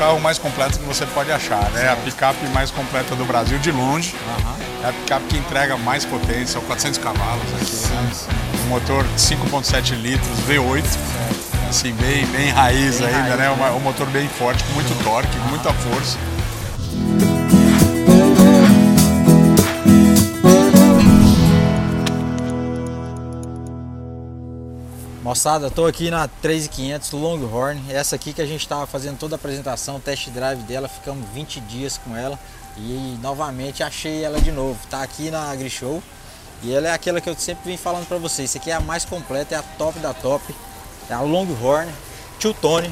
[0.00, 1.90] carro mais completo que você pode achar, né?
[1.90, 4.14] A picape mais completa do Brasil, de longe.
[4.82, 7.92] É a picape que entrega mais potência, são 400 cavalos aqui.
[7.92, 8.10] Né?
[8.64, 10.84] Um motor de 5.7 litros, V8.
[11.68, 13.56] Assim, bem, bem raiz Bem ainda, raiz, né?
[13.58, 13.70] né?
[13.72, 16.18] Um motor bem forte, com muito torque, muita força.
[25.22, 29.36] Moçada, tô aqui na 3500 Longhorn, essa aqui que a gente estava fazendo toda a
[29.36, 32.38] apresentação, test drive dela, ficamos 20 dias com ela.
[32.78, 34.78] E novamente achei ela de novo.
[34.88, 36.02] Tá aqui na AgriShow
[36.62, 38.48] e ela é aquela que eu sempre vim falando para vocês.
[38.48, 40.42] Isso aqui é a mais completa, é a top da top,
[41.10, 41.92] é a Longhorn,
[42.38, 42.90] two tone,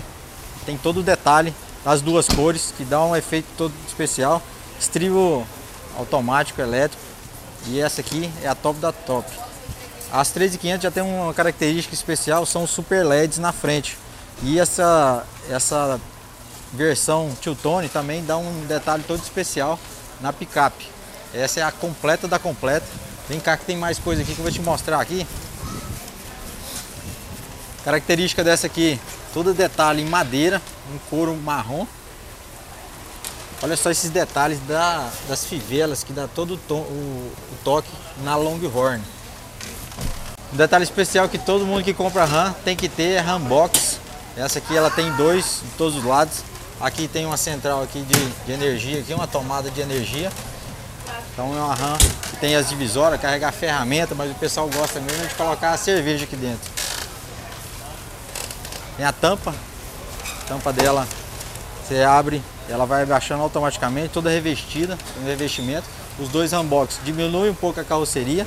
[0.66, 4.42] tem todo o detalhe das duas cores que dá um efeito todo especial,
[4.78, 5.46] estribo
[5.96, 7.02] automático elétrico.
[7.68, 9.47] E essa aqui é a top da top.
[10.12, 13.98] As 3500 já tem uma característica especial, são super LEDs na frente.
[14.42, 16.00] E essa, essa
[16.72, 19.78] versão Tiltone também dá um detalhe todo especial
[20.20, 20.86] na picape.
[21.34, 22.86] Essa é a completa da completa.
[23.28, 25.26] Vem cá que tem mais coisa aqui que eu vou te mostrar aqui.
[27.84, 28.98] Característica dessa aqui,
[29.32, 30.60] todo detalhe em madeira,
[30.92, 31.86] um couro marrom.
[33.62, 37.88] Olha só esses detalhes da, das fivelas que dá todo o, tom- o- o toque
[38.22, 39.02] na Longhorn.
[40.52, 44.00] Um detalhe especial que todo mundo que compra RAM tem que ter é RAM box.
[44.36, 46.42] Essa aqui ela tem dois em todos os lados.
[46.80, 50.32] Aqui tem uma central aqui de, de energia, aqui uma tomada de energia.
[51.32, 51.98] Então é uma RAM
[52.30, 56.24] que tem as divisórias, carregar ferramenta, mas o pessoal gosta mesmo de colocar a cerveja
[56.24, 56.70] aqui dentro.
[58.96, 61.06] Tem a tampa, a tampa dela
[61.82, 65.84] você abre, ela vai baixando automaticamente, toda revestida, um revestimento.
[66.18, 68.46] Os dois handbox diminuem um pouco a carroceria.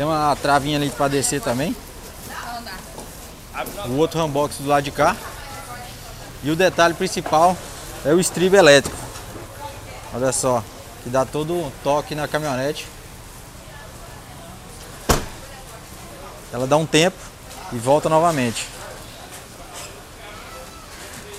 [0.00, 1.76] Tem uma travinha ali para descer também.
[3.86, 5.14] O outro handbox do lado de cá.
[6.42, 7.54] E o detalhe principal
[8.02, 8.96] é o estribo elétrico.
[10.14, 10.64] Olha só,
[11.02, 12.86] que dá todo o toque na caminhonete.
[16.50, 17.18] Ela dá um tempo
[17.70, 18.66] e volta novamente.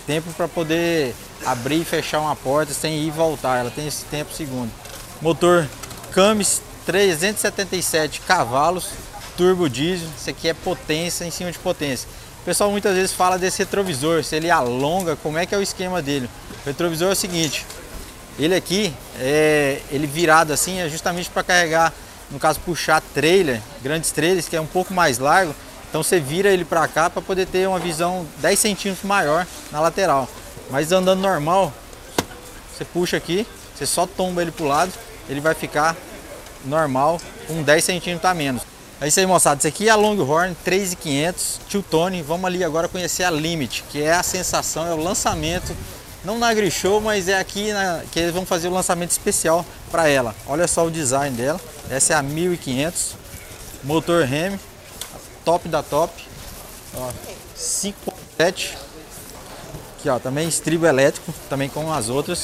[0.06, 1.16] Tempo para poder
[1.48, 3.58] abrir e fechar uma porta sem ir e voltar.
[3.58, 4.72] Ela tem esse tempo segundo.
[5.20, 5.68] Motor
[6.12, 8.90] Camis 377 cavalos,
[9.38, 10.08] turbo diesel.
[10.18, 12.08] Isso aqui é potência em cima de potência.
[12.42, 15.62] O pessoal muitas vezes fala desse retrovisor, se ele alonga, como é que é o
[15.62, 16.30] esquema dele.
[16.64, 17.66] O retrovisor é o seguinte,
[18.40, 21.94] ele aqui, é, ele virado assim, é justamente para carregar,
[22.32, 25.54] no caso puxar trailer, grandes trailers, que é um pouco mais largo.
[25.90, 29.80] Então você vira ele para cá para poder ter uma visão 10 centímetros maior na
[29.80, 30.28] lateral.
[30.70, 31.72] Mas andando normal,
[32.74, 34.92] você puxa aqui, você só tomba ele pro lado,
[35.30, 35.96] ele vai ficar
[36.66, 38.64] normal com 10 centímetros a menos.
[39.00, 39.58] É isso aí, moçada.
[39.58, 42.22] Isso aqui é a Longhorn 3500 Two Tone.
[42.22, 45.76] Vamos ali agora conhecer a Limit, que é a sensação, é o lançamento,
[46.24, 50.08] não na AgriShow, mas é aqui na, que eles vão fazer o lançamento especial para
[50.08, 50.36] ela.
[50.46, 51.60] Olha só o design dela.
[51.90, 53.16] Essa é a 1500,
[53.84, 54.60] motor Rem,
[55.44, 56.14] top da top.
[56.96, 57.10] Ó,
[57.58, 58.78] 5.7.
[59.98, 62.44] Aqui ó, também estribo elétrico, também como as outras.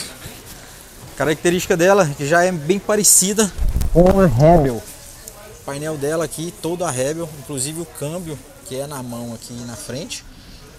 [1.15, 3.51] Característica dela que já é bem parecida
[3.97, 4.75] com a Rebel.
[4.75, 9.53] O painel dela aqui todo a Rebel, inclusive o câmbio que é na mão aqui
[9.65, 10.23] na frente.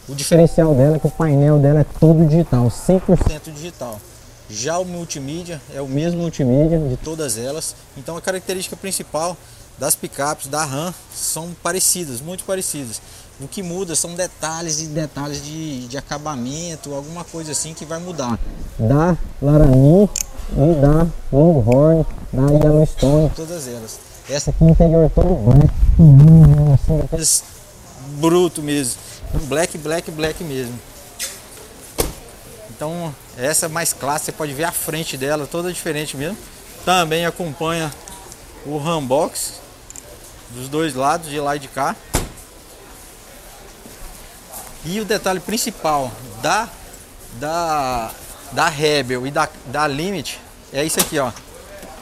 [0.08, 4.00] O diferencial dela é que o painel dela é todo digital, 100% digital.
[4.48, 7.74] Já o multimídia é o mesmo multimídia de todas elas.
[7.96, 9.36] Então a característica principal
[9.76, 13.02] das picapes da RAM são parecidas, muito parecidas.
[13.40, 18.00] O que muda são detalhes e detalhes de, de acabamento, alguma coisa assim que vai
[18.00, 18.36] mudar.
[18.76, 20.10] Da Laramie
[20.52, 24.00] e da Longhorn, da Yellowstone, todas elas.
[24.28, 25.70] Essa aqui interior todo black,
[27.12, 27.44] assim,
[28.18, 29.00] bruto mesmo.
[29.44, 30.74] Black, black, black mesmo.
[32.70, 36.36] Então essa é mais clássica, você pode ver a frente dela, toda diferente mesmo.
[36.84, 37.92] Também acompanha
[38.66, 39.60] o Rambox
[40.50, 41.94] dos dois lados, de lá e de cá.
[44.84, 46.68] E o detalhe principal da
[47.34, 48.10] da
[48.52, 50.40] da Rebel e da, da Limit
[50.72, 51.30] é isso aqui, ó.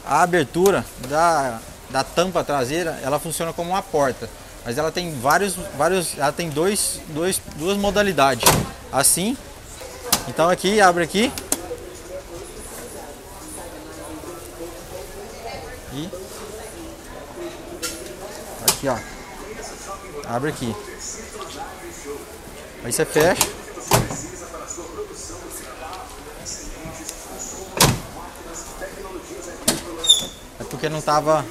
[0.05, 1.59] A abertura da,
[1.91, 4.29] da tampa traseira, ela funciona como uma porta,
[4.65, 8.49] mas ela tem vários vários, ela tem dois, dois duas modalidades.
[8.93, 9.37] Assim,
[10.29, 11.33] então aqui abre aqui
[15.93, 16.09] e
[18.69, 18.97] aqui, ó.
[20.29, 20.75] Abre aqui.
[22.87, 23.43] Aí você fecha.
[30.61, 31.45] É porque não tava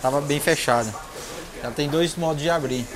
[0.00, 0.94] tava bem fechada.
[1.60, 2.86] Ela tem dois modos de abrir.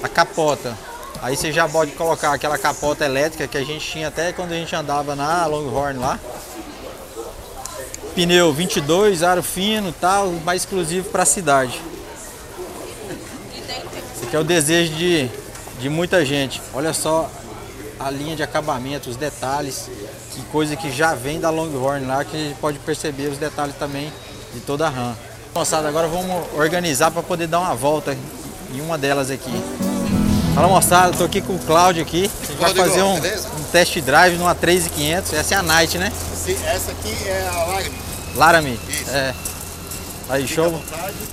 [0.00, 0.78] a capota.
[1.20, 4.54] Aí você já pode colocar aquela capota elétrica que a gente tinha até quando a
[4.54, 6.20] gente andava na Longhorn lá.
[8.14, 11.82] Pneu 22, aro fino, tal, mais exclusivo para a cidade.
[14.32, 15.30] Aqui é o desejo de,
[15.78, 16.62] de muita gente.
[16.72, 17.30] Olha só
[18.00, 19.90] a linha de acabamento, os detalhes,
[20.30, 23.74] que coisa que já vem da Longhorn lá, que a gente pode perceber os detalhes
[23.76, 24.10] também
[24.54, 25.14] de toda a RAM.
[25.54, 28.16] Moçada, agora vamos organizar para poder dar uma volta
[28.72, 29.52] em uma delas aqui.
[30.54, 32.30] Fala moçada, tô aqui com o Cláudio aqui.
[32.58, 35.34] Vai fazer um, um test drive numa 3500.
[35.34, 36.10] Essa é a Night, né?
[36.64, 37.92] Essa aqui é a Laramie.
[38.34, 38.80] Laramie.
[38.88, 39.10] Isso.
[39.10, 39.34] É.
[40.30, 40.82] Aí, Fica show.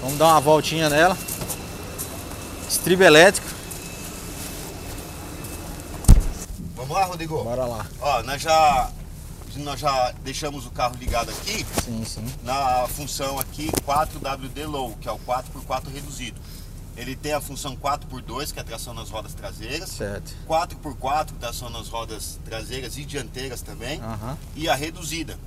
[0.02, 1.18] Vamos dar uma voltinha nela.
[2.70, 3.48] Estribo elétrico.
[6.76, 7.44] Vamos lá, Rodrigo?
[7.44, 7.86] Bora lá.
[8.00, 8.92] Ó, nós já,
[9.58, 12.26] nós já deixamos o carro ligado aqui Sim, sim.
[12.44, 16.40] na função aqui 4WD Low, que é o 4x4 reduzido.
[16.96, 19.90] Ele tem a função 4x2, que é a tração nas rodas traseiras.
[19.90, 20.32] Certo.
[20.48, 24.00] 4x4, tração nas rodas traseiras e dianteiras também.
[24.02, 24.38] Aham.
[24.56, 25.40] E a reduzida,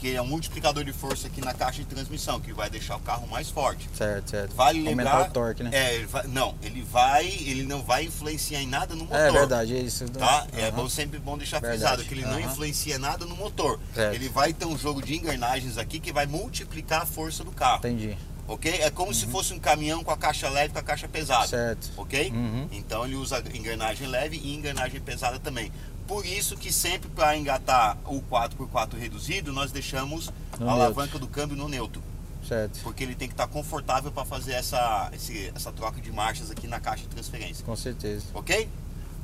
[0.00, 3.00] que é um multiplicador de força aqui na caixa de transmissão, que vai deixar o
[3.00, 3.86] carro mais forte.
[3.94, 4.54] Certo, certo.
[4.54, 5.10] Vale lembrar.
[5.12, 5.70] Aumentar o torque, né?
[5.74, 9.18] É, ele vai- não, ele vai, ele não vai influenciar em nada no motor.
[9.18, 10.08] É, verdade, é isso.
[10.08, 10.46] Tá?
[10.54, 10.72] É Aham.
[10.76, 11.80] bom, sempre bom deixar Verdade.
[11.82, 12.40] frisado que ele não Aham.
[12.50, 13.78] influencia nada no motor.
[13.94, 14.14] Certo.
[14.14, 17.78] Ele vai ter um jogo de engrenagens aqui que vai multiplicar a força do carro,
[17.80, 18.16] Entendi.
[18.48, 18.72] ok?
[18.80, 21.46] É como se fosse um caminhão com a caixa leve e com a caixa pesada,
[21.46, 21.90] Certo.
[21.98, 22.30] ok?
[22.30, 22.68] Uhum.
[22.72, 25.70] Então ele usa engrenagem leve e engrenagem pesada também.
[26.10, 30.70] Por isso que sempre para engatar o 4x4 reduzido, nós deixamos No a neutro.
[30.70, 32.02] alavanca do câmbio no neutro,
[32.48, 32.80] Certo.
[32.82, 36.66] porque ele tem que estar confortável para fazer essa, esse- essa troca de marchas aqui
[36.66, 38.24] na caixa de transferência, Com certeza.
[38.34, 38.68] ok?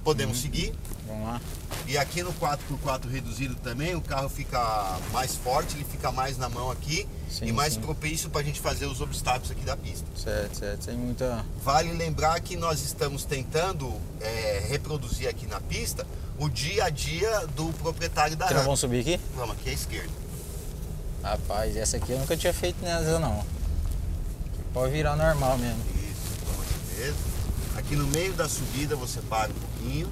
[0.04, 0.42] Podemos Uhum.
[0.42, 0.74] seguir.
[1.08, 1.40] Vamos lá.
[1.88, 6.48] E aqui no 4x4 reduzido também, o carro fica mais forte, ele fica mais na
[6.48, 7.80] mão aqui Sim, e mais sim.
[7.80, 10.06] propício para a gente fazer os obstáculos aqui da pista.
[10.16, 10.84] Certo, certo.
[10.84, 11.44] Sem muita.
[11.64, 16.06] Vale lembrar que nós estamos tentando é, reproduzir aqui na pista
[16.38, 18.64] o dia a dia do proprietário da Será RAM.
[18.66, 19.20] vamos subir aqui?
[19.34, 20.12] Vamos aqui à esquerda.
[21.22, 23.44] Rapaz, essa aqui eu nunca tinha feito nessa não.
[24.72, 25.80] Pode virar normal mesmo.
[26.10, 27.16] Isso, vamos aqui mesmo.
[27.76, 30.10] Aqui no meio da subida você para um pouquinho,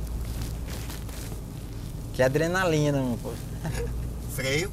[2.14, 3.32] Que é adrenalina, meu pô.
[4.34, 4.72] freio.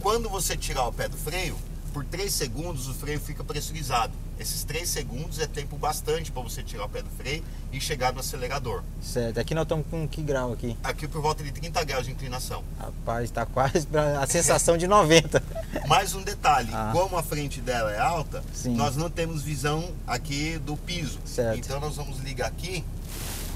[0.00, 1.56] Quando você tirar o pé do freio,
[1.92, 4.12] por 3 segundos o freio fica pressurizado.
[4.38, 7.42] Esses 3 segundos é tempo bastante para você tirar o pé do freio
[7.72, 8.82] e chegar no acelerador.
[9.02, 9.38] Certo.
[9.40, 10.76] Aqui nós estamos com que grau aqui?
[10.84, 12.62] Aqui por volta de 30 graus de inclinação.
[12.78, 13.88] Rapaz, tá quase
[14.20, 15.42] a sensação de 90.
[15.88, 16.90] Mais um detalhe, Ah.
[16.92, 18.74] como a frente dela é alta, Sim.
[18.76, 21.18] nós não temos visão aqui do piso.
[21.24, 21.58] Certo.
[21.58, 22.84] Então nós vamos ligar aqui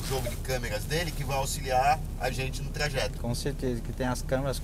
[0.02, 3.18] o jogo de câmeras dele que vai auxiliar a gente no trajeto.
[3.18, 4.60] Com certeza que tem as câmeras.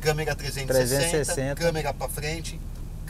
[0.00, 1.54] Câmera 360, 360.
[1.56, 2.58] câmera para frente,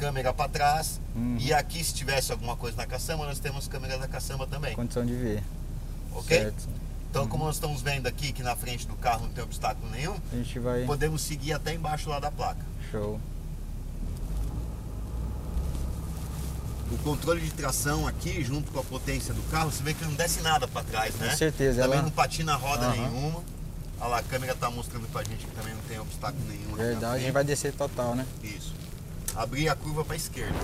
[0.00, 0.99] câmera para trás.
[1.14, 1.37] Uhum.
[1.38, 5.05] E aqui se tivesse alguma coisa na caçamba, nós temos câmera da caçamba também, Condição
[5.05, 5.43] de ver.
[6.14, 6.38] ok?
[6.38, 6.69] Certo.
[7.11, 10.17] Então como nós estamos vendo aqui que na frente do carro não tem obstáculo nenhum,
[10.32, 10.85] A gente vai.
[10.87, 12.64] podemos seguir até embaixo lá da placa.
[12.91, 13.20] Show.
[16.93, 20.14] O controle de tração aqui, junto com a potência do carro, você vê que não
[20.14, 21.29] desce nada para trás, né?
[21.31, 22.97] Com certeza, Também ela- não patina roda Aham.
[22.97, 23.43] nenhuma.
[24.00, 26.75] Olha lá, a câmera tá mostrando pra gente que também não tem obstáculo nenhum.
[26.75, 28.26] Verdade, a gente vai descer total, né?
[28.43, 28.70] Isso.
[29.37, 30.59] Abrir a curva para esquerda.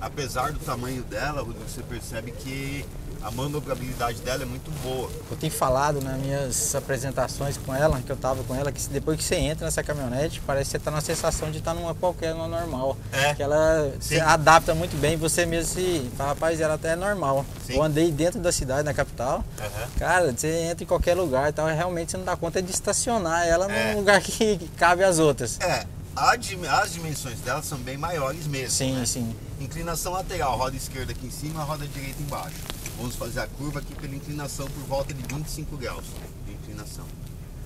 [0.00, 2.84] Apesar do tamanho dela, você percebe que
[3.22, 5.10] a manobrabilidade dela é muito boa.
[5.30, 9.16] Eu tenho falado nas minhas apresentações com ela, que eu tava com ela, que depois
[9.16, 12.34] que você entra nessa caminhonete, parece que você tá na sensação de estar numa qualquer,
[12.34, 12.96] numa normal.
[13.12, 13.34] É.
[13.34, 17.44] Que ela se adapta muito bem, você mesmo se fala, rapaz, ela até é normal.
[17.66, 17.74] Sim.
[17.76, 19.88] Eu andei dentro da cidade, na capital, Aham.
[19.98, 22.70] cara, você entra em qualquer lugar e tal, e realmente você não dá conta de
[22.70, 23.92] estacionar ela É.
[23.92, 25.58] num lugar que, que cabe as outras.
[25.60, 25.86] É,
[26.16, 28.70] as dimensões dela são bem maiores mesmo.
[28.70, 29.06] Sim, né?
[29.06, 29.34] sim.
[29.60, 32.56] Inclinação lateral, roda esquerda aqui em cima, roda direita embaixo.
[33.02, 36.04] Vamos fazer a curva aqui pela inclinação por volta de 25 graus
[36.46, 37.04] de inclinação.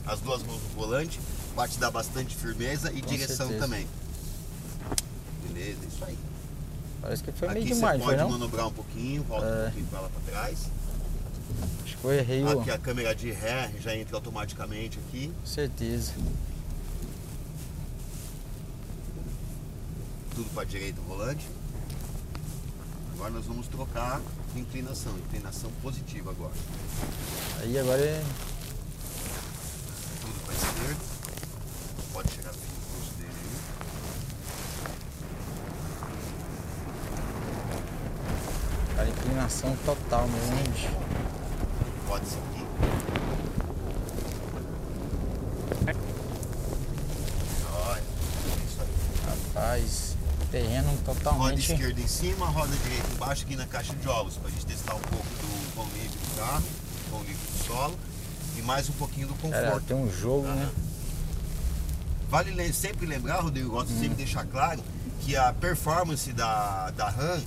[0.07, 1.21] As duas mãos no volante,
[1.55, 3.61] vai te dar bastante firmeza e Com direção certeza.
[3.67, 3.87] também.
[5.47, 6.17] Beleza, isso aí.
[7.03, 8.31] Parece que foi meio aqui demais, você pode não?
[8.31, 9.51] manobrar um pouquinho, volta É.
[9.51, 10.59] um pouquinho para lá para trás.
[11.85, 12.61] Acho que eu errei o...
[12.61, 15.31] Aqui a câmera de ré já entra automaticamente aqui.
[15.39, 16.13] Com certeza.
[20.35, 21.47] Tudo para direita o volante.
[23.17, 24.21] Agora nós vamos trocar
[24.55, 26.53] inclinação, inclinação positiva agora.
[27.61, 28.23] Aí agora é...
[30.21, 31.01] tudo para esquerda.
[32.13, 33.57] Pode chegar bem no pulso dele aí.
[38.97, 40.91] Cara, inclinação total mesmo, bicho?
[42.07, 42.67] Pode seguir.
[47.73, 48.89] Olha, é isso aí.
[49.27, 50.16] Rapaz,
[50.51, 51.73] Terreno Roda totalmente.
[51.73, 55.01] esquerda em cima, roda direita embaixo aqui na caixa de óleos, pra gente testar um
[55.01, 56.63] pouco do vão livre do carro,
[57.11, 57.99] vão livre do solo
[58.57, 59.87] e mais um pouquinho do Cara, conforto.
[59.87, 60.71] tem um jogo, né?
[62.29, 64.01] Vale le- sempre lembrar, Rodrigo, gosto de Hum.
[64.01, 64.83] sempre deixar claro
[65.23, 67.41] que a performance da, da RAM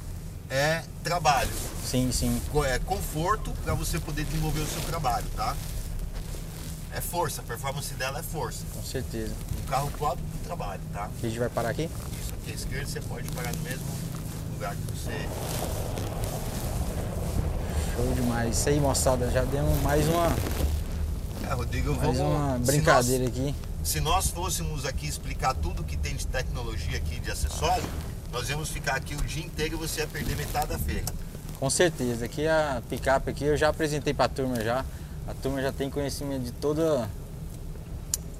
[0.49, 1.51] é trabalho,
[1.85, 2.41] Sim, sim.
[2.65, 5.55] é conforto para você poder desenvolver o seu trabalho, tá?
[6.91, 8.63] É força, a performance dela é força.
[8.73, 9.33] Com certeza.
[9.63, 11.09] Um carro próprio do trabalho, tá?
[11.21, 11.87] A gente vai parar aqui?
[12.49, 13.85] À esquerda você pode parar no mesmo
[14.53, 15.27] lugar que você.
[17.95, 18.57] Show demais.
[18.57, 19.29] Isso aí, moçada.
[19.31, 20.27] Já demos mais uma,
[21.49, 22.33] É, Rodrigo, mais vamos.
[22.35, 23.53] uma brincadeira aqui.
[23.83, 27.83] Se nós fôssemos aqui explicar tudo que tem de tecnologia aqui de acessório,
[28.31, 31.05] nós íamos ficar aqui o dia inteiro e você ia perder metade da feira.
[31.59, 32.25] Com certeza.
[32.25, 34.83] Aqui a picape aqui eu já apresentei pra turma já.
[35.27, 37.07] A turma já tem conhecimento de toda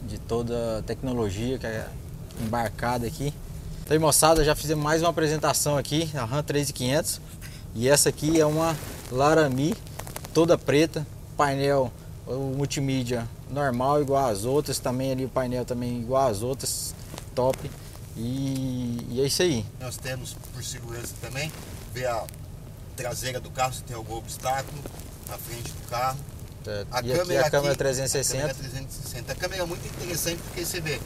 [0.08, 1.86] de toda a tecnologia que é
[2.42, 3.34] embarcada aqui.
[3.90, 7.20] Então, aí, moçada, já fizemos mais uma apresentação aqui, a RAM 3500.
[7.74, 8.78] E essa aqui é uma
[9.12, 9.76] Laramie
[10.32, 11.92] toda preta, painel
[12.56, 16.94] multimídia normal igual às outras, também ali o painel também igual às outras,
[17.34, 17.58] top.
[18.16, 19.66] E, e é isso aí.
[19.80, 21.52] Nós temos, por segurança também,
[21.92, 22.26] ver a
[22.96, 24.84] traseira do carro se tem algum obstáculo
[25.28, 26.20] na frente do carro.
[26.92, 28.38] A e aqui a câmera aqui, 360.
[28.38, 29.32] A câmera 360.
[29.32, 31.00] A câmera é muito interessante porque você vê,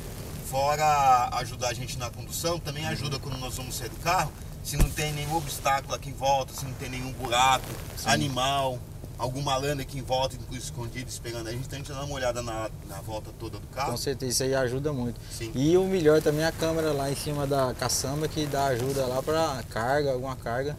[0.53, 4.31] fora ajudar a gente na condução, também ajuda quando nós vamos sair do carro,
[4.63, 7.65] se não tem nenhum obstáculo aqui em volta, se não tem nenhum buraco,
[8.05, 8.77] animal,
[9.17, 12.13] algum malandro aqui em volta, inclusive escondido, esperando a gente, então a gente dá uma
[12.13, 13.93] olhada na, na volta toda do carro.
[13.93, 15.19] Com certeza, isso aí ajuda muito.
[15.31, 15.51] Sim.
[15.55, 19.07] E o melhor também é a câmera lá em cima da caçamba que dá ajuda
[19.07, 20.77] lá para carga, alguma carga.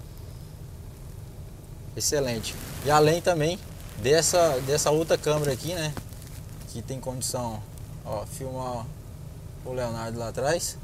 [1.97, 2.55] Excelente.
[2.85, 3.59] E além também
[4.01, 5.93] dessa, dessa outra câmera aqui, né?
[6.69, 7.61] Que tem condição,
[8.05, 8.87] ó, filmar
[9.65, 10.77] o Leonardo lá atrás.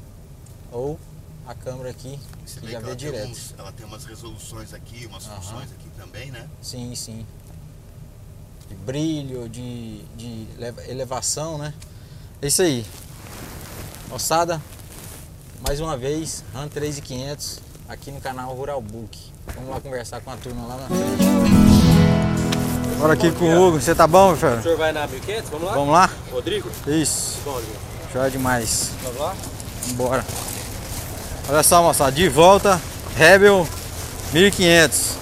[0.71, 0.99] Ou
[1.47, 3.29] a câmera aqui, Você que já que vê ela tem, direto.
[3.29, 5.35] uns- ela tem umas resoluções aqui, umas Aham.
[5.41, 6.47] funções aqui também, né?
[6.61, 7.25] Sim, sim.
[8.69, 11.73] De brilho, de, de eleva- elevação, né?
[12.41, 12.85] É isso aí.
[14.09, 14.61] Moçada,
[15.65, 17.59] mais uma vez, RAM 3500
[17.89, 19.17] aqui no canal Rural Book.
[19.55, 21.23] Vamos lá conversar com a turma lá na frente.
[22.97, 23.81] Bora aqui com o Hugo.
[23.81, 24.63] Você tá bom, meu O filho?
[24.63, 25.49] senhor vai na 1500?
[25.49, 25.73] Vamos lá?
[25.73, 26.09] Vamos lá?
[26.31, 26.69] Rodrigo?
[26.87, 27.39] Isso.
[27.43, 27.90] Bom, Rodrigo.
[28.13, 28.91] Joia demais.
[29.03, 29.35] Vamos lá?
[29.93, 30.25] Bora.
[31.47, 32.79] Olha só, moçada, de volta,
[33.15, 33.65] Rebel
[34.33, 35.17] 1500.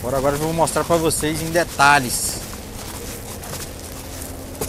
[0.00, 2.40] Bora agora eu vou mostrar pra vocês em detalhes.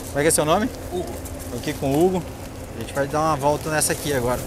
[0.08, 0.68] Como é que é seu nome?
[0.92, 1.14] Hugo.
[1.52, 2.24] Tô aqui com o Hugo.
[2.76, 4.42] A gente vai dar uma volta nessa aqui agora.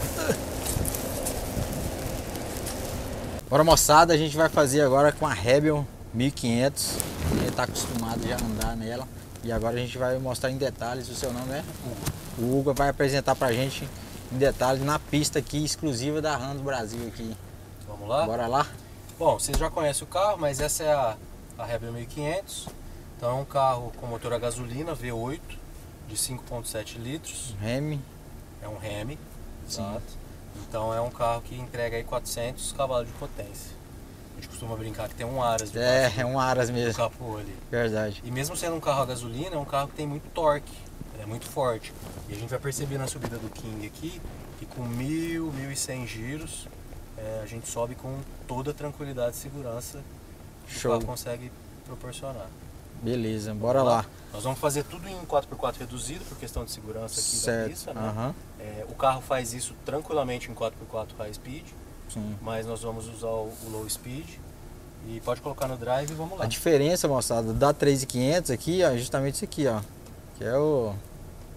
[3.48, 6.96] Bora moçada, a gente vai fazer agora com a Rebel 1500.
[7.42, 9.06] Ele tá acostumado já a andar nela.
[9.42, 11.08] E agora a gente vai mostrar em detalhes.
[11.08, 11.64] O seu nome é?
[12.38, 13.88] O Hugo vai apresentar pra gente
[14.32, 17.36] em detalhes na pista aqui exclusiva da RAM do Brasil aqui.
[17.86, 18.26] Vamos lá?
[18.26, 18.66] Bora lá?
[19.18, 21.16] Bom, vocês já conhecem o carro, mas essa é a,
[21.58, 22.68] a Rebel 1500.
[23.16, 25.40] Então é um carro com motor a gasolina V8
[26.08, 27.54] de 5.7 litros.
[27.60, 28.00] Remy.
[28.62, 28.78] É um.
[28.80, 29.18] Sim.
[29.68, 30.20] Exato.
[30.68, 33.79] Então é um carro que entrega aí 400 cavalos de potência.
[34.40, 36.94] Gente costuma brincar que tem um Aras de É, é um Aras mesmo.
[36.94, 37.54] capô ali.
[37.70, 38.22] Verdade.
[38.24, 40.72] E mesmo sendo um carro a gasolina, é um carro que tem muito torque,
[41.20, 41.92] é muito forte.
[42.26, 44.18] E a gente vai perceber na subida do King aqui
[44.58, 46.66] que com 1000, 1100 giros
[47.18, 48.18] é, a gente sobe com
[48.48, 50.00] toda a tranquilidade e segurança
[50.66, 50.90] que Show.
[50.90, 51.52] o carro consegue
[51.84, 52.46] proporcionar.
[53.02, 54.06] Beleza, bora lá.
[54.32, 57.70] Nós vamos fazer tudo em 4x4 reduzido por questão de segurança aqui da Certo.
[57.70, 57.92] pista.
[57.92, 58.00] Né?
[58.00, 58.34] Aham.
[58.58, 61.64] É, o carro faz isso tranquilamente em 4x4 high speed,
[62.12, 62.36] Sim.
[62.42, 64.26] mas nós vamos usar o, o low speed.
[65.08, 66.44] E pode colocar no drive e vamos lá.
[66.44, 69.80] A diferença, moçada, da 3500 aqui, ó, é justamente isso aqui, ó.
[70.36, 70.92] Que é o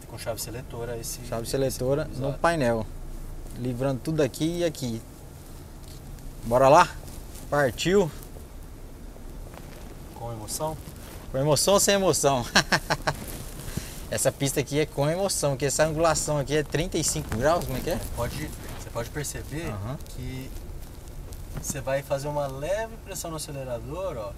[0.07, 1.19] Com chave seletora esse.
[1.25, 2.39] chave esse- seletora no exato.
[2.39, 2.85] painel.
[3.59, 5.01] Livrando tudo aqui e aqui.
[6.45, 6.87] Bora lá?
[7.49, 8.09] Partiu.
[10.15, 10.77] Com emoção.
[11.31, 12.45] Com emoção ou sem emoção?
[14.09, 17.81] Essa pista aqui é com emoção, porque essa angulação aqui é 35 graus, como é
[17.81, 17.99] que é?
[18.15, 18.47] Pode,
[18.93, 19.97] pode perceber Aham.
[20.09, 20.49] que
[21.61, 24.31] você vai fazer uma leve pressão no acelerador, ó,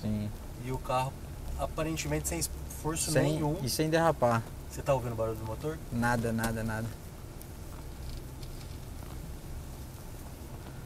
[0.00, 0.30] Sim.
[0.64, 1.12] e o carro
[1.58, 3.58] aparentemente sem esforço Sem, nenhum.
[3.62, 4.42] e sem derrapar.
[4.70, 5.78] Você tá ouvindo o barulho do motor?
[5.90, 6.86] Nada, nada, nada.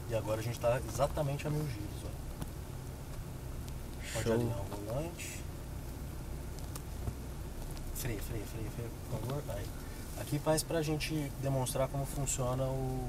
[0.09, 2.09] E agora a gente tá exatamente a mil giros, ó.
[4.13, 4.35] Pode Show.
[4.35, 5.41] alinhar o volante.
[7.95, 9.43] Freia, freia, freia, freia, por favor.
[9.49, 9.67] Aí.
[10.21, 13.01] Aqui faz pra gente demonstrar como funciona o,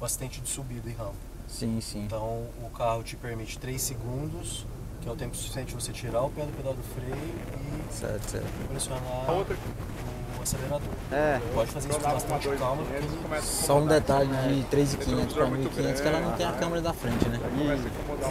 [0.00, 1.12] o assistente de subida e rampa.
[1.48, 2.04] Sim, sim.
[2.04, 4.66] Então o carro te permite 3 segundos,
[5.00, 7.92] que é o tempo suficiente de você tirar o pé do pedal do freio e
[7.94, 8.46] Certo, certo.
[8.68, 10.88] pressionar o acelerador.
[11.12, 11.40] É.
[11.54, 16.08] Pode fazer isso com bastante calma, porque Só um detalhe de 3.500 para 1.500 que
[16.08, 17.40] ela não tem a câmera da frente, né?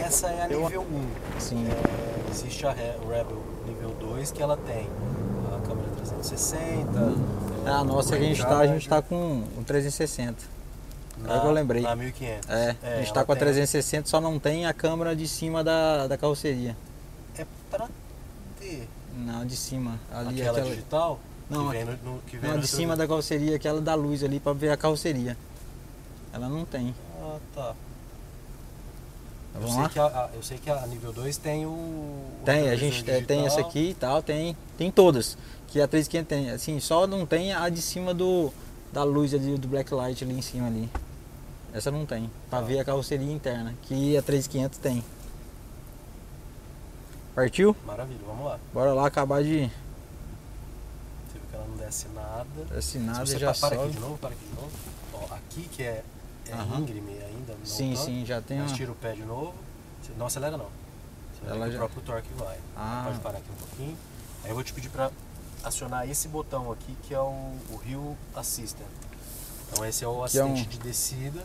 [0.04, 1.40] essa é a nível 1.
[1.40, 1.66] Sim.
[1.66, 4.88] É, existe a Re- Rebel nível 2 que ela tem
[5.56, 6.98] a câmera 360.
[6.98, 10.36] É, a nossa que a gente tá, a gente tá com um 360.
[11.22, 11.82] Agora que eu lembrei.
[11.82, 12.48] Na 1500.
[12.50, 15.26] É, a gente tá ela com a tem- 360, só não tem a câmera de
[15.28, 16.76] cima da, da carroceria.
[17.38, 17.88] É pra
[18.58, 19.98] ter Não, de cima.
[20.12, 20.70] Ali, aquela, aquela.
[20.74, 24.22] digital Não, que vem no, que vem Não, de cima da carroceria, aquela da luz
[24.24, 25.36] ali pra ver a carroceria.
[26.32, 26.94] Ela não tem.
[27.22, 27.74] Ah, tá.
[29.54, 29.88] Eu Vamos sei, lá?
[29.88, 32.24] que a, a- eu sei que a nível 2 tem o.
[32.44, 33.68] Tem, a gente é, tem essa digital.
[33.70, 35.38] aqui e tal, tem, tem todas.
[35.68, 36.50] Que a 3500 tem.
[36.50, 38.52] Assim, só não tem a de cima do
[38.92, 40.88] da luz ali, do black light ali em cima ali.
[41.72, 42.30] Essa não tem.
[42.50, 42.64] Pra Tá.
[42.64, 45.04] ver a carroceria interna, que a 3500 tem.
[47.34, 47.76] Partiu?
[47.84, 48.58] Maravilha, vamos lá.
[48.72, 49.62] Bora lá acabar de
[51.26, 52.46] Você viu que ela não desce nada.
[52.78, 54.70] assinar Se você já pa- para aqui de novo, para aqui de novo.
[55.14, 56.04] Ó, aqui que é,
[56.48, 56.80] é Aham.
[56.80, 57.54] íngreme ainda.
[57.64, 58.76] Sim, tanto, sim, já tem Mas uma.
[58.76, 59.54] tira o pé de novo.
[60.18, 60.68] Não acelera não.
[61.42, 62.58] Vai Ela já- o próprio torque vai.
[62.76, 63.02] Ah.
[63.06, 63.96] Pode parar aqui um pouquinho.
[64.44, 65.10] Aí eu vou te pedir para
[65.62, 68.86] acionar esse botão aqui que é o, o Hill Assistant.
[69.72, 71.42] Então esse é o Que é um- assistente de descida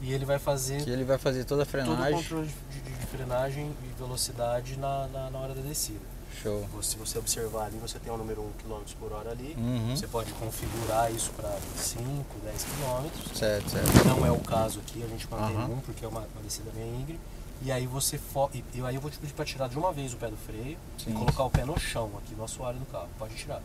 [0.00, 2.14] e ele vai fazer Que ele vai fazer toda a todo o frenagem.
[2.22, 6.00] controle de, de- de frenagem e velocidade na, na, na hora da descida.
[6.42, 6.66] Show.
[6.82, 9.54] Se você observar ali, você tem o número 1 km por hora ali.
[9.58, 9.94] Uhum.
[9.94, 13.34] Você pode configurar isso para 5, 10 km.
[13.34, 14.08] Certo, certo.
[14.08, 15.66] Não é o caso aqui, a gente mantém Aham.
[15.66, 17.20] um porque é uma, uma descida bem íngreme.
[17.62, 18.48] E aí você fo...
[18.54, 20.36] e e aí eu vou te pedir para tirar de uma vez o pé do
[20.36, 21.10] freio Sim.
[21.10, 23.08] e colocar o pé no chão aqui no assoalho do carro.
[23.18, 23.60] Pode tirar.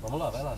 [0.00, 0.56] Vamos lá, vai lá.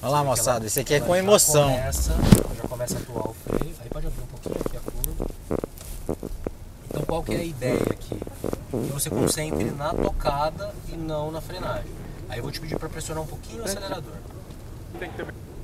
[0.00, 1.70] Olha lá, moçada, esse aqui é com emoção.
[1.70, 2.12] Começa,
[2.56, 3.74] já começa a atuar o freio.
[3.80, 4.97] Aí pode abrir um pouquinho aqui a curva.
[6.98, 8.16] Então qual que é a ideia aqui?
[8.70, 11.90] Que você concentre na tocada e não na frenagem.
[12.28, 14.14] Aí eu vou te pedir para pressionar um pouquinho o acelerador.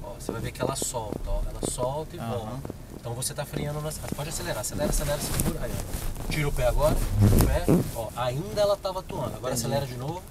[0.02, 1.40] Ó, você vai ver que ela solta, ó.
[1.50, 2.30] Ela solta e Aham.
[2.30, 2.74] volta.
[3.00, 3.90] Então você está freando, na...
[4.14, 5.60] pode acelerar, acelera, acelera, segura.
[5.62, 6.32] Aí, ó.
[6.32, 7.64] Tira o pé agora, tira o pé.
[7.96, 9.36] Ó, ainda ela estava atuando.
[9.36, 10.22] Agora acelera de novo.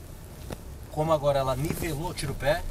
[0.90, 2.64] Como agora ela nivelou, tira o pé.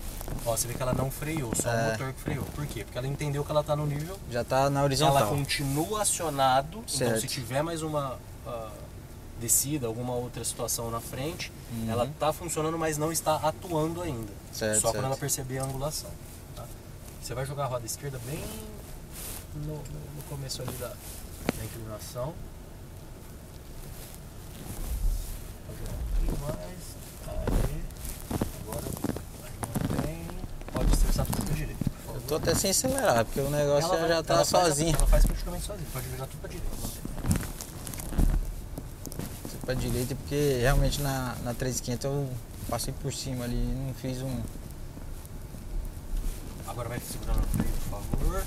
[0.44, 1.88] Ó, você vê que ela não freou, só É.
[1.88, 2.44] o motor que freou.
[2.46, 2.84] Por quê?
[2.84, 5.28] Porque ela entendeu que ela está no nível Já tá na ela horizontal.
[5.28, 7.20] continua acionado, então Certo.
[7.20, 8.70] se tiver mais uma ah,
[9.40, 11.90] descida, alguma outra situação na frente, Uhum.
[11.90, 14.32] ela está funcionando, mas não está atuando ainda.
[14.52, 14.96] Certo, só certo.
[14.98, 16.10] para ela perceber a angulação.
[16.56, 16.64] tá?
[17.22, 18.42] Você vai jogar a roda esquerda bem
[19.54, 19.82] no, no-
[20.16, 22.34] no começo ali da, da inclinação.
[25.66, 26.82] Pode jogar um pouquinho mais.
[27.28, 27.82] Aí.
[28.62, 28.86] Agora
[29.44, 30.26] aí mantém.
[30.72, 31.84] Pode estressar tudo para direita.
[31.84, 32.14] por favor.
[32.16, 34.96] Eu tô até sem acelerar, porque o negócio Ela já, vai- tá ela faz- sozinho.
[34.96, 36.76] Ela faz praticamente sozinha, pode virar tudo pra direita.
[39.64, 42.28] Pra direita, porque realmente na, na 3500 eu
[42.68, 44.40] passei por cima ali, não fiz um.
[46.66, 48.42] Agora vai segurando no freio, por favor.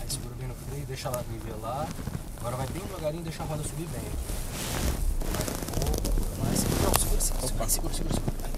[0.00, 1.88] Aí segura bem no freio, deixa ela nivelar.
[2.38, 4.02] Agora vai bem devagarinho, deixa a roda subir bem.
[6.44, 6.82] Mais um pouco.
[6.84, 8.34] Não, segura, segura, segura, segura, segura, segura.
[8.44, 8.52] Aí,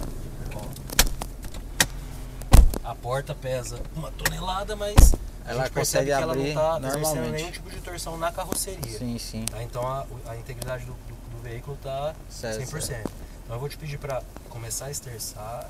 [2.84, 2.90] ó.
[2.90, 4.96] A porta pesa uma tonelada, mas
[5.44, 7.32] a Ela gente percebe consegue que ela não tá exercendo normalmente.
[7.42, 8.98] nenhum tipo de torção na carroceria.
[8.98, 9.44] Sim, sim.
[9.44, 9.62] Tá?
[9.62, 12.80] Então a, a integridade do, do- do veículo está Certo, 100%.
[12.80, 13.10] certo.
[13.44, 15.68] Então eu vou te pedir para começar a esterçar.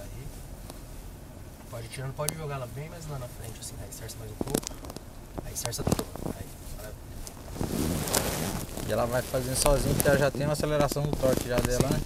[0.00, 0.22] Aí.
[1.68, 3.74] Pode ir tirando, pode jogar ela bem mais lá na frente, assim.
[3.82, 4.60] Aí esterça mais um pouco.
[5.44, 6.06] Aí esterça tudo.
[6.38, 6.46] Aí.
[8.86, 11.88] E ela vai fazendo sozinha, porque ela já tem uma aceleração do torque já dela,
[11.90, 12.00] né?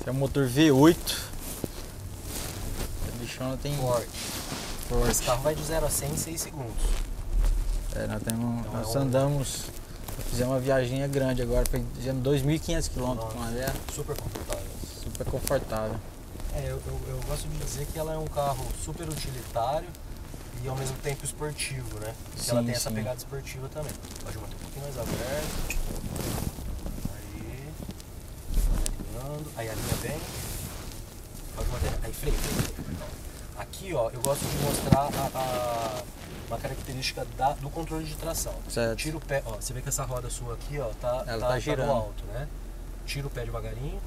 [0.00, 1.29] Esse é um motor V8.
[3.40, 4.06] A bichona tem Forte.
[4.06, 5.22] Esse forte.
[5.24, 6.82] carro vai de 0 a 100 em 6 segundos.
[7.96, 9.62] É, nós, temos, Então é nós um- andamos,
[10.28, 14.66] fizemos uma viagem grande agora, fizemos 2.500 km com ela, é Super confortável.
[15.02, 15.96] super confortável.
[16.54, 19.88] É, eu, eu, eu gosto de dizer que ela é um carro super utilitário
[20.62, 22.14] e ao mesmo tempo esportivo, né?
[22.34, 22.94] Porque ela Sim, tem essa sim.
[22.96, 23.92] pegada esportiva também.
[24.22, 25.78] Pode manter um pouquinho mais aberto.
[27.14, 27.68] Aí.
[29.24, 29.50] Alinhando.
[29.56, 30.20] Aí alinha bem.
[31.56, 31.90] Pode manter.
[32.02, 33.29] Aí freio, freio, freio.
[33.60, 36.02] Aqui, ó, eu gosto de mostrar a, a-
[36.48, 38.54] uma característica da- do controle de tração.
[38.68, 38.96] Certo.
[38.98, 41.48] Tira o pé, ó, você vê que essa roda sua aqui, ó, tá, Ela tá,
[41.48, 41.90] tá no girando.
[41.90, 42.48] alto, né?
[43.06, 44.00] Tira o pé devagarinho.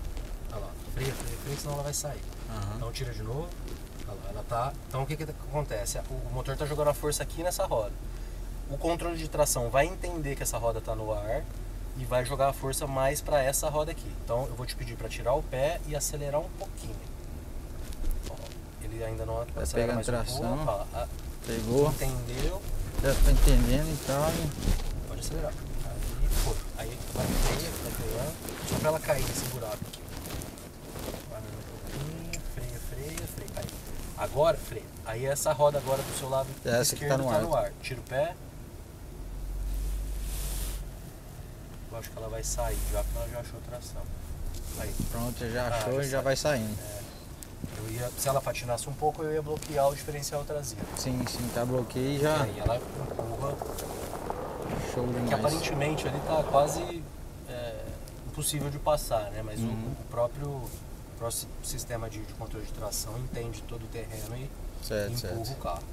[0.52, 2.22] Olha lá, freia, freia, freia, senão ela vai sair.
[2.50, 2.74] Aham.
[2.78, 3.48] Então tira de novo.
[4.08, 4.74] Olha lá, ela tá.
[4.88, 6.00] Então o que, que acontece?
[6.10, 7.94] O, o motor tá jogando a força aqui nessa roda.
[8.70, 11.44] O controle de tração vai entender que essa roda tá no ar
[11.98, 14.12] e vai jogar a força mais para essa roda aqui.
[14.26, 16.96] Então eu vou te pedir para tirar o pé e acelerar um pouquinho.
[18.94, 20.66] Ele ainda não acelera pegando mais um tração.
[20.66, 21.10] pouco.
[21.48, 22.62] Pegou, entendeu?
[23.02, 24.30] já tá entendendo então.
[24.30, 25.52] e- Pode acelerar.
[25.52, 26.56] Aí foi.
[26.78, 28.34] Aí vai freia, vai freando.
[28.70, 30.00] Só pra ela cair nesse buraco aqui.
[31.30, 33.50] Vai um pouquinho, freia freia, freia.
[33.58, 33.66] Aí.
[34.18, 34.86] Agora, freia.
[35.06, 37.42] Aí essa roda agora do seu lado Essa que tá esquerdo no tá ar.
[37.42, 37.72] no ar.
[37.82, 38.36] Tira o pé.
[41.92, 44.02] Eu acho que ela vai sair, já que ela já achou tração.
[44.80, 44.94] Aí.
[45.12, 46.76] Pronto, já Ah, achou e já vai saindo.
[47.78, 50.86] Eu ia, se ela patinasse um pouco, eu ia bloquear o diferencial traseiro.
[50.98, 53.56] Sim, sim, tá bloqueio e já Aí ela empurra,
[54.94, 55.34] show que demais.
[55.34, 57.04] aparentemente ali tá quase
[57.50, 57.86] é,
[58.28, 59.42] impossível de passar, né?
[59.44, 59.92] Mas o- Uhum.
[60.00, 60.70] o, próprio, o
[61.18, 64.50] próprio sistema de, de controle de tração entende todo o terreno e
[64.84, 65.52] Certo, empurra certo.
[65.52, 65.84] o carro.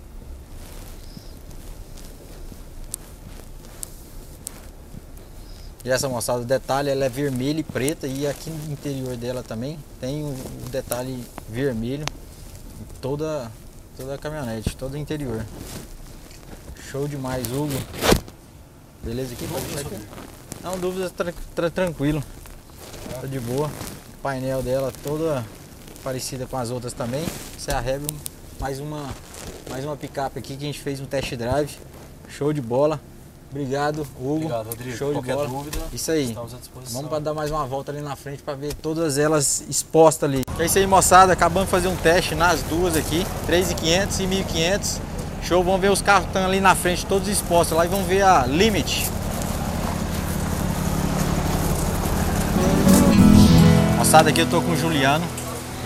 [5.84, 9.42] E essa moçada, o detalhe ela é vermelha e preta e aqui no interior dela
[9.42, 12.04] também tem o, o detalhe vermelho
[12.80, 13.50] em toda,
[13.96, 15.44] toda a caminhonete, todo o interior.
[16.90, 17.72] Show demais, Hugo.
[19.02, 19.46] Beleza aqui?
[20.62, 22.22] Não, dúvidas tra- tra- tranquilo.
[23.18, 23.68] Tá de boa.
[23.68, 25.42] O painel dela toda
[26.04, 27.24] parecida com as outras também.
[27.56, 28.14] Essa é a Rebel,
[28.60, 29.08] mais uma,
[29.70, 31.78] mais uma picape aqui que a gente fez um test drive.
[32.28, 33.00] Show de bola.
[33.50, 34.34] Obrigado, Hugo.
[34.36, 34.96] Obrigado, Rodrigo.
[34.96, 35.48] Show de Qualquer bola.
[35.48, 36.28] dúvida, Isso aí.
[36.28, 36.94] estamos à disposição.
[36.94, 40.42] Vamos para dar mais uma volta ali na frente para ver todas elas expostas ali.
[40.58, 41.32] É isso aí, moçada.
[41.32, 44.98] Acabamos de fazer um teste nas duas aqui, 3.500 e 1.500.
[45.42, 48.06] Show, vamos ver os carros que estão ali na frente, todos expostos lá e vamos
[48.06, 49.10] ver a Limit.
[53.96, 55.24] Moçada, aqui eu tô com o Juliano,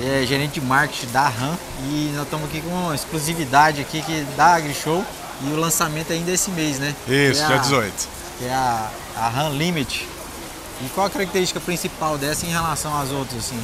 [0.03, 1.57] é gerente de marketing da RAM
[1.91, 5.05] e nós estamos aqui com uma exclusividade aqui que da AgriShow
[5.43, 6.95] e o lançamento ainda esse mês, né?
[7.07, 8.09] Isso, é dia a- 18.
[8.39, 10.09] que é a, a RAM Limit.
[10.85, 13.61] E qual a característica principal dessa em relação às outras, assim?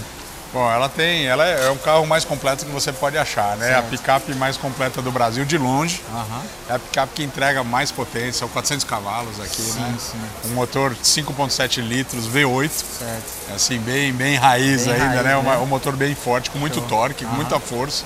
[0.52, 3.66] Bom, ela tem, ela é é o carro mais completo que você pode achar, né?
[3.68, 3.78] Certo.
[3.78, 6.02] A picape mais completa do Brasil de longe.
[6.12, 6.42] Aham.
[6.68, 9.94] É a picape que entrega mais potência, são 400 cavalos aqui, né?
[10.00, 10.18] sim.
[10.46, 13.54] Um motor de 5.7 litros V8, Certo.
[13.54, 15.40] assim bem bem raiz Bem ainda, raiz, né?
[15.40, 15.58] Né?
[15.58, 16.88] um motor bem forte, com muito Show.
[16.88, 17.34] torque, Aham.
[17.34, 18.02] muita força.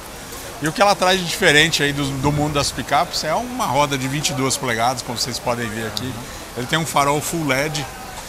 [0.65, 3.67] E o que ela traz de diferente aí do, do mundo das picapes é uma
[3.67, 6.11] roda de 22 polegadas, como vocês podem ver aqui.
[6.57, 7.85] Ele tem um farol full LED,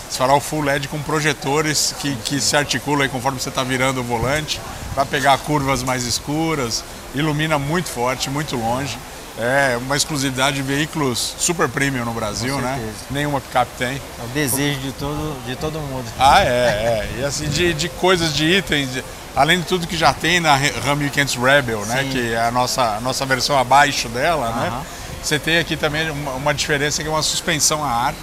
[0.09, 4.01] esse farol full LED com projetores que, que se articulam aí conforme você está virando
[4.01, 4.59] o volante,
[4.93, 8.97] para pegar curvas mais escuras, ilumina muito forte, muito longe.
[9.37, 12.77] É uma exclusividade de veículos super premium no Brasil, né?
[13.11, 13.95] Nenhuma picape tem.
[14.19, 16.05] É o desejo de todo, de todo mundo.
[16.19, 17.09] Ah, é, é.
[17.19, 19.03] E assim, de, de coisas, de itens, de-
[19.35, 22.03] além de tudo que já tem na Ram 1500 Rebel, né?
[22.03, 22.09] Sim.
[22.09, 24.67] Que é a nossa, a nossa versão abaixo dela, né?
[24.67, 24.81] Aham.
[25.23, 28.13] Você tem aqui também uma, uma diferença que é uma suspensão a ar.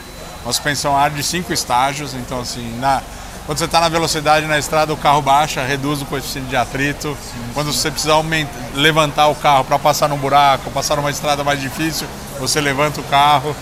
[0.44, 2.14] Uma suspensão a ar de cinco estágios.
[2.14, 3.03] Então, assim, na,
[3.44, 7.16] quando você está na velocidade na estrada, o carro baixa, reduz o coeficiente de atrito.
[7.55, 11.61] quando você precisar aument- levantar o carro para passar num buraco, passar numa estrada mais
[11.61, 12.07] difícil,
[12.38, 13.55] você levanta o carro.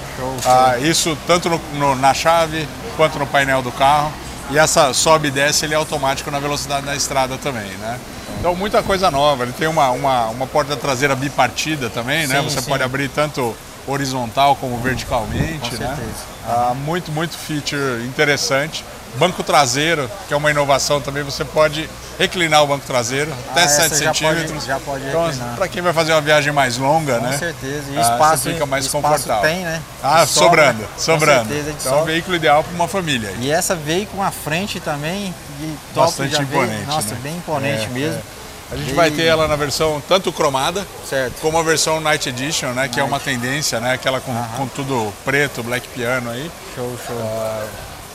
[0.47, 4.13] Ah, isso tanto no- no- na chave quanto no painel do carro.
[4.51, 7.99] E essa sobe e desce ele é automático na velocidade da estrada também, né?
[8.41, 9.45] Então muita coisa nova.
[9.45, 12.39] Ele tem uma, uma, uma porta traseira bipartida também, né?
[12.41, 12.69] Sim, Você sim.
[12.69, 13.55] pode abrir tanto
[13.87, 15.87] horizontal como verticalmente, Com né?
[15.97, 16.25] certeza.
[16.47, 18.85] Ah, muito, muito feature interessante.
[19.17, 23.65] Banco traseiro, que é uma inovação também, você pode reclinar o banco traseiro até Ah,
[23.65, 24.65] essa 7 já pode- centímetros.
[24.65, 25.57] já pode então, reclinar.
[25.57, 27.37] para quem vai fazer uma viagem mais longa, Com né?
[27.37, 27.91] certeza.
[27.91, 29.43] E Ah, espaço, fica mais espaço confortável.
[29.51, 29.83] tem, né?
[30.03, 31.49] Ah, sobra, sobrando, com sobrando.
[31.49, 33.33] certeza, então é um veículo ideal para uma família.
[33.41, 37.21] E essa veio com a frente também, e top, Bastante já veio- imponente, Nossa, né?
[37.23, 38.23] bem imponente É, mesmo.
[38.71, 41.41] A gente Veio- vai ter ela na versão tanto cromada Certo.
[41.41, 42.87] como a versão Night Edition, né?
[42.87, 43.95] Que é uma tendência, né?
[43.95, 46.49] Aquela com, com tudo preto, black piano aí.
[46.77, 47.17] Show, show.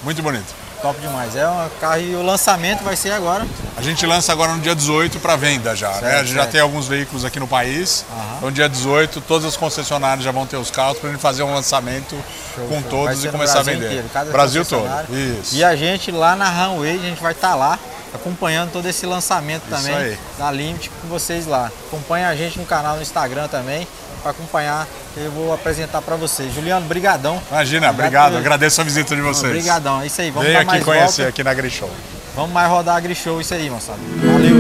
[0.02, 0.46] Muito bonito.
[0.86, 1.36] Top demais.
[1.36, 3.44] É um carro e o lançamento vai ser agora.
[3.76, 6.00] A gente lança agora no dia 18 para venda já, né?
[6.00, 6.52] Certo, A gente já certo.
[6.52, 8.06] tem alguns veículos aqui no país.
[8.08, 8.36] Aham.
[8.38, 11.42] Então, dia 18, todas as concessionárias já vão ter os carros para a gente fazer
[11.42, 12.16] um lançamento
[12.54, 12.90] Show, com show.
[12.92, 14.04] Todos e começar a vender.
[14.04, 14.88] inteiro, Brasil todo.
[15.12, 15.56] Isso.
[15.56, 17.80] E a gente lá na Runway, a gente vai estar lá
[18.14, 20.18] acompanhando todo esse lançamento Isso também aí.
[20.38, 21.72] da Limit com vocês lá.
[21.88, 23.88] Acompanha a gente no canal no Instagram também
[24.26, 24.88] para acompanhar.
[25.16, 26.52] Eu vou apresentar para vocês.
[26.52, 27.40] Juliano, brigadão.
[27.52, 28.32] Imagina, obrigado.
[28.32, 29.52] por- Agradeço a visita de vocês.
[29.52, 30.02] Obrigadão.
[30.02, 30.32] É isso aí.
[30.32, 31.30] Vamos Venha aqui mais conhecer volta.
[31.30, 31.90] aqui na Grishow.
[32.36, 33.40] Vamos mais rodar a Grishow.
[33.40, 34.00] Isso aí, moçada.
[34.34, 34.56] Valeu.